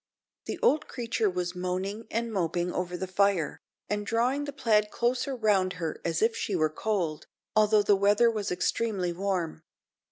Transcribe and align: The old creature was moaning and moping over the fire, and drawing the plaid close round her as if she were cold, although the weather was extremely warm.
The 0.45 0.57
old 0.63 0.87
creature 0.87 1.29
was 1.29 1.53
moaning 1.55 2.07
and 2.09 2.33
moping 2.33 2.73
over 2.73 2.97
the 2.97 3.05
fire, 3.05 3.59
and 3.87 4.03
drawing 4.03 4.45
the 4.45 4.51
plaid 4.51 4.89
close 4.89 5.27
round 5.27 5.73
her 5.73 6.01
as 6.03 6.23
if 6.23 6.35
she 6.35 6.55
were 6.55 6.71
cold, 6.73 7.27
although 7.55 7.83
the 7.83 7.95
weather 7.95 8.31
was 8.31 8.51
extremely 8.51 9.13
warm. 9.13 9.61